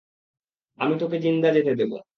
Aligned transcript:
আমি 0.79 0.95
তোকে 0.99 1.17
জিন্দা 1.19 1.49
যেতে 1.55 1.73
দেব। 1.79 1.91